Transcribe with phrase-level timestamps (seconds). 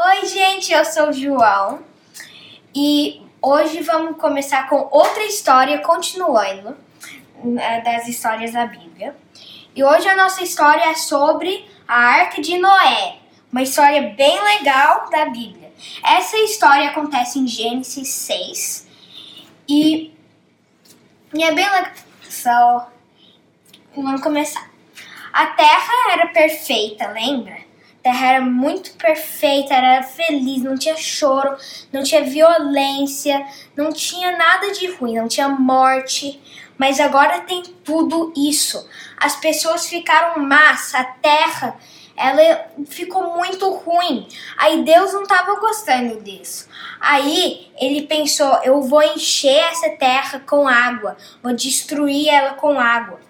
[0.00, 1.80] Oi, gente, eu sou o João
[2.72, 6.76] e hoje vamos começar com outra história, continuando
[7.42, 9.16] né, das histórias da Bíblia.
[9.74, 13.16] E hoje a nossa história é sobre a Arca de Noé,
[13.50, 15.72] uma história bem legal da Bíblia.
[16.04, 18.86] Essa história acontece em Gênesis 6
[19.68, 20.14] e,
[21.34, 22.92] e é bem legal.
[23.96, 24.70] Vamos começar.
[25.32, 27.67] A terra era perfeita, lembra?
[28.08, 31.54] Terra era muito perfeita, era feliz, não tinha choro,
[31.92, 36.40] não tinha violência, não tinha nada de ruim, não tinha morte.
[36.78, 38.88] Mas agora tem tudo isso.
[39.18, 41.76] As pessoas ficaram massa, a terra
[42.16, 44.26] ela ficou muito ruim.
[44.56, 46.66] Aí Deus não estava gostando disso.
[46.98, 53.27] Aí ele pensou: eu vou encher essa terra com água, vou destruir ela com água.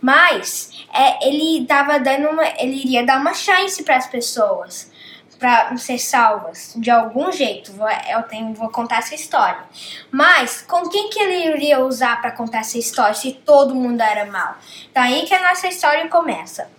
[0.00, 4.90] Mas é, ele tava dando uma, ele iria dar uma chance para as pessoas
[5.38, 7.72] para ser salvas de algum jeito.
[7.72, 9.62] Vou, eu tenho, vou contar essa história.
[10.10, 14.26] Mas com quem que ele iria usar para contar essa história se todo mundo era
[14.26, 14.56] mal?
[14.90, 16.70] Então aí que a nossa história começa.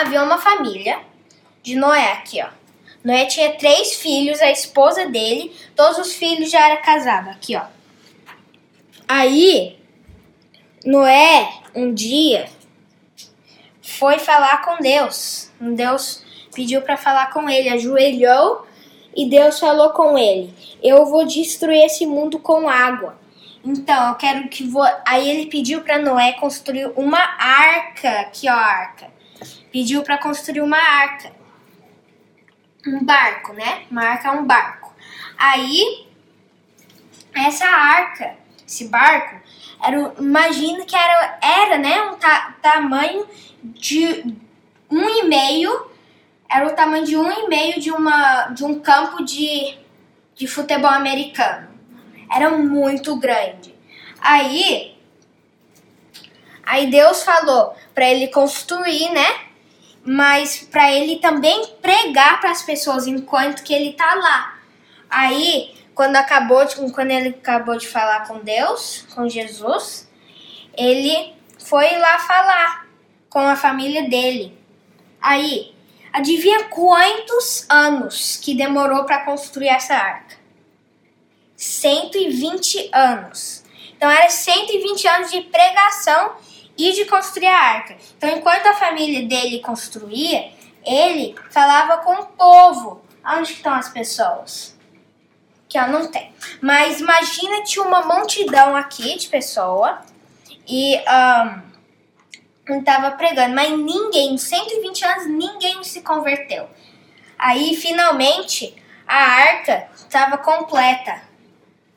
[0.00, 1.00] Havia uma família
[1.62, 2.48] de Noé aqui, ó.
[3.04, 7.62] Noé tinha três filhos, a esposa dele, todos os filhos já eram casados, aqui, ó.
[9.06, 9.78] Aí,
[10.84, 12.48] Noé, um dia,
[13.82, 15.50] foi falar com Deus.
[15.60, 16.24] Deus
[16.54, 18.66] pediu para falar com ele, ajoelhou
[19.14, 23.18] e Deus falou com ele: Eu vou destruir esse mundo com água.
[23.64, 24.86] Então, eu quero que vou.
[25.06, 29.08] Aí ele pediu para Noé construir uma arca, aqui ó, arca.
[29.72, 31.32] Pediu para construir uma arca.
[32.86, 33.82] Um barco, né?
[33.90, 34.94] Uma arca é um barco.
[35.36, 36.06] Aí
[37.34, 38.36] essa arca,
[38.66, 39.40] esse barco,
[39.82, 43.26] era, imagina que era, era né, um ta tamanho
[43.62, 44.34] de
[44.90, 45.90] um e meio,
[46.48, 49.76] era o tamanho de um e meio de, uma, de um campo de,
[50.34, 51.68] de futebol americano.
[52.30, 53.74] Era muito grande.
[54.20, 54.96] Aí,
[56.64, 59.26] aí Deus falou para ele construir, né?
[60.04, 64.58] Mas para ele também pregar para as pessoas enquanto que ele tá lá.
[65.10, 70.06] Aí quando acabou de, quando ele acabou de falar com Deus, com Jesus,
[70.76, 72.86] ele foi lá falar
[73.30, 74.56] com a família dele.
[75.18, 75.74] Aí,
[76.12, 80.36] adivinha quantos anos que demorou para construir essa arca?
[81.56, 83.64] 120 anos.
[83.96, 86.34] Então era 120 anos de pregação
[86.76, 87.96] e de construir a arca.
[88.18, 90.52] Então, enquanto a família dele construía,
[90.84, 93.02] ele falava com o povo.
[93.24, 94.75] Onde estão as pessoas?
[95.68, 96.32] Que ela não tem.
[96.60, 100.00] Mas imagina tinha uma multidão aqui de pessoa
[100.66, 100.96] e
[102.70, 106.68] um, tava pregando, mas ninguém, em 120 anos, ninguém se converteu.
[107.38, 108.74] Aí finalmente
[109.06, 111.22] a arca estava completa.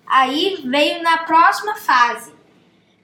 [0.05, 2.33] Aí veio na próxima fase.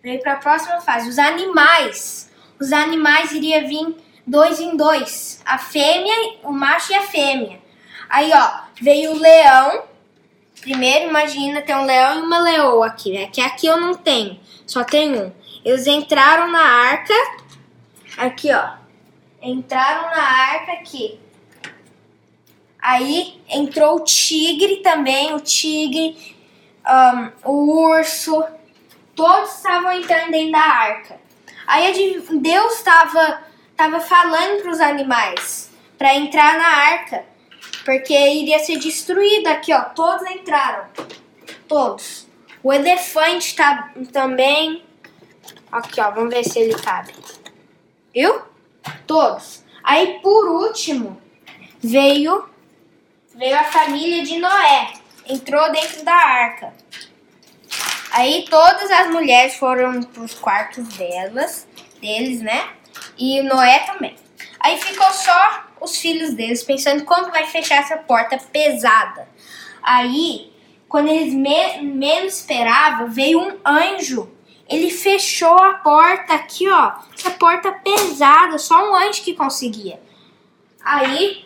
[0.01, 1.09] Veio para a próxima fase.
[1.09, 2.31] Os animais.
[2.59, 3.95] Os animais iriam vir
[4.25, 5.41] dois em dois.
[5.45, 7.59] A fêmea, o macho e a fêmea.
[8.09, 9.83] Aí, ó, veio o leão
[10.65, 13.27] Primeiro, imagina ter um leão e uma leoa aqui, né?
[13.27, 15.31] Que aqui eu não tenho, só tem um.
[15.63, 17.13] Eles entraram na arca,
[18.17, 18.71] aqui ó,
[19.43, 21.19] entraram na arca aqui.
[22.81, 26.35] Aí entrou o tigre também, o tigre,
[26.83, 28.43] um, o urso,
[29.15, 31.19] todos estavam entrando dentro da arca.
[31.67, 33.43] Aí Deus estava
[33.77, 37.34] tava falando para os animais para entrar na arca.
[37.85, 39.81] Porque iria ser destruído aqui, ó.
[39.81, 40.87] Todos entraram.
[41.67, 42.27] Todos.
[42.63, 44.83] O elefante tá também.
[45.71, 46.09] Aqui, ó.
[46.09, 47.13] Vamos ver se ele cabe.
[48.13, 48.41] Viu?
[49.05, 49.63] Todos.
[49.83, 51.21] Aí, por último,
[51.79, 52.49] veio
[53.35, 54.93] veio a família de Noé.
[55.27, 56.73] Entrou dentro da arca.
[58.11, 61.67] Aí todas as mulheres foram pros quartos delas,
[62.01, 62.69] deles, né?
[63.17, 64.15] E Noé também.
[64.65, 69.29] Aí ficou só os filhos deles, pensando como vai fechar essa porta pesada.
[69.83, 70.51] Aí,
[70.89, 74.27] quando eles me menos esperavam, veio um anjo.
[74.67, 76.93] Ele fechou a porta aqui, ó.
[77.15, 80.01] Essa porta pesada, só um anjo que conseguia.
[80.83, 81.45] Aí,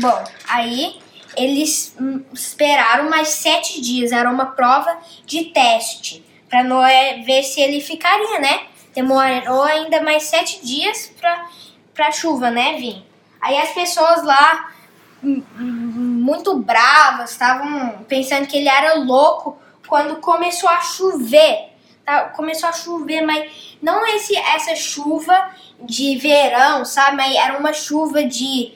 [0.00, 0.98] bom, aí
[1.36, 1.96] eles
[2.32, 4.10] esperaram mais sete dias.
[4.10, 8.66] Era uma prova de teste para Noé ver se ele ficaria, né?
[8.92, 11.48] Demorou ainda mais sete dias para
[11.96, 13.04] pra chuva, né, vir.
[13.40, 14.70] Aí as pessoas lá,
[15.22, 19.58] muito bravas, estavam pensando que ele era louco
[19.88, 21.70] quando começou a chover.
[22.04, 22.26] Tá?
[22.28, 25.50] Começou a chover, mas não esse, essa chuva
[25.80, 27.16] de verão, sabe?
[27.16, 28.74] Mas era uma chuva de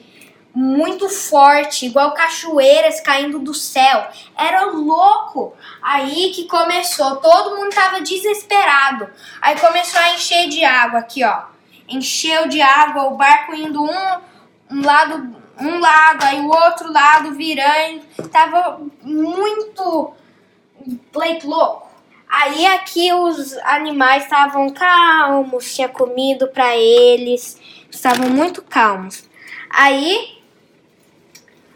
[0.53, 4.05] muito forte, igual cachoeiras caindo do céu.
[4.37, 5.53] Era louco.
[5.81, 9.09] Aí que começou, todo mundo tava desesperado.
[9.41, 11.50] Aí começou a encher de água aqui, ó.
[11.91, 14.21] Encheu de água, o barco indo um,
[14.71, 18.01] um lado, um lado, aí o outro lado virando.
[18.31, 20.13] Tava muito
[21.13, 21.89] like, louco.
[22.29, 27.59] Aí aqui os animais estavam calmos, tinha comido para eles,
[27.89, 29.29] estavam muito calmos.
[29.69, 30.41] Aí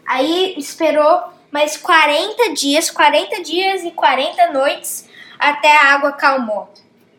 [0.06, 5.08] Aí esperou mais 40 dias, 40 dias e 40 noites
[5.38, 6.72] até a água calmou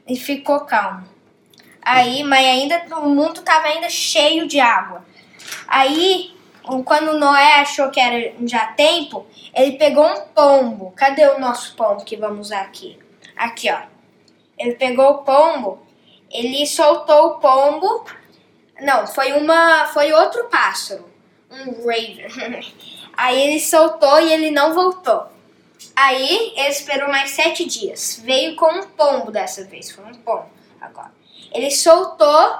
[0.07, 1.03] e ficou calmo.
[1.89, 5.05] Aí, mas ainda o mundo estava ainda cheio de água.
[5.65, 6.35] Aí,
[6.83, 9.25] quando Noé achou que era já tempo,
[9.55, 10.91] ele pegou um pombo.
[10.97, 12.99] Cadê o nosso pombo que vamos usar aqui?
[13.37, 13.83] Aqui, ó.
[14.57, 15.79] Ele pegou o pombo,
[16.29, 18.05] ele soltou o pombo.
[18.81, 21.05] Não, foi uma, foi outro pássaro
[21.49, 22.65] um raven.
[23.15, 25.25] Aí ele soltou e ele não voltou.
[25.95, 28.21] Aí ele esperou mais sete dias.
[28.21, 29.89] Veio com um pombo dessa vez.
[29.89, 30.49] Foi um pombo
[30.81, 31.15] agora.
[31.57, 32.59] Ele soltou,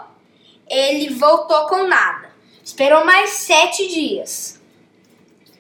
[0.67, 2.31] ele voltou com nada.
[2.63, 4.59] Esperou mais sete dias.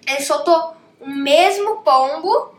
[0.07, 2.55] Ele soltou o mesmo pombo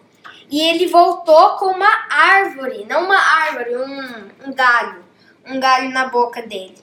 [0.49, 5.05] e ele voltou com uma árvore, não uma árvore, um, um galho,
[5.45, 6.79] um galho na boca dele.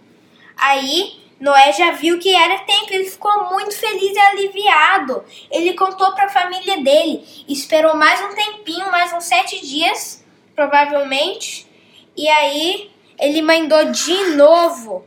[0.57, 5.24] Aí Noé já viu que era tempo, ele ficou muito feliz e aliviado.
[5.50, 10.21] Ele contou para a família dele, esperou mais um tempinho, mais uns sete dias,
[10.53, 11.65] provavelmente,
[12.15, 15.06] e aí ele mandou de novo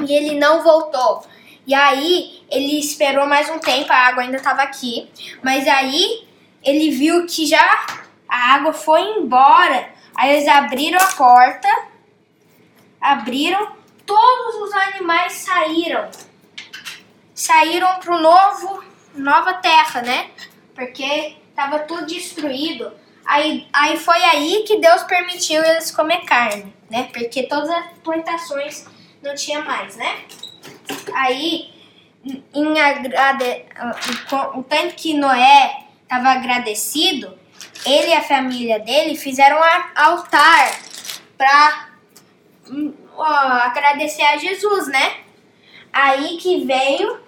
[0.00, 1.24] e ele não voltou.
[1.66, 5.10] E aí ele esperou mais um tempo, a água ainda estava aqui,
[5.42, 6.28] mas aí
[6.62, 7.86] ele viu que já
[8.28, 9.90] a água foi embora.
[10.14, 11.68] Aí eles abriram a porta,
[13.00, 13.76] abriram
[14.06, 16.08] todos os animais saíram.
[17.34, 18.84] Saíram para o novo,
[19.14, 20.30] nova terra, né?
[20.74, 22.92] Porque estava tudo destruído.
[23.26, 27.08] Aí, aí foi aí que Deus permitiu eles comer carne, né?
[27.12, 28.86] Porque todas as plantações
[29.22, 30.24] não tinha mais, né?
[31.14, 31.74] Aí,
[32.54, 33.64] em agrade...
[34.54, 37.36] o tanto que Noé estava agradecido,
[37.84, 40.78] ele e a família dele fizeram um altar
[41.36, 41.88] para
[43.16, 45.16] ó, agradecer a Jesus, né?
[45.92, 47.20] Aí que veio,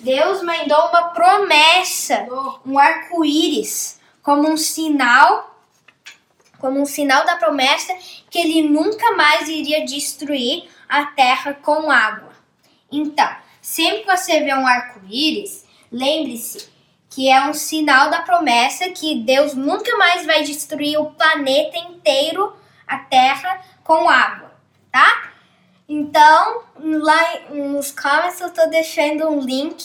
[0.00, 2.26] Deus mandou uma promessa,
[2.64, 5.56] um arco-íris, como um sinal,
[6.58, 7.94] como um sinal da promessa
[8.28, 12.32] que ele nunca mais iria destruir a terra com água.
[12.90, 13.28] Então,
[13.62, 16.68] sempre que você vê um arco-íris, lembre-se
[17.08, 22.52] que é um sinal da promessa que Deus nunca mais vai destruir o planeta inteiro,
[22.84, 24.46] a terra, com água
[24.96, 25.30] tá?
[25.86, 29.84] Então, lá nos comments eu tô deixando um link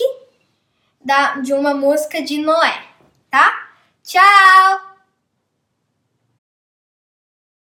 [1.03, 2.81] da, de uma música de Noé,
[3.29, 3.70] tá?
[4.11, 4.90] Tchau!